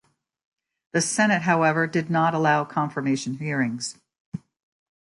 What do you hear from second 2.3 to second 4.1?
allow confirmation hearings.